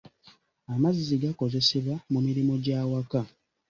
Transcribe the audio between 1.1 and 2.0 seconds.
gakozesebwa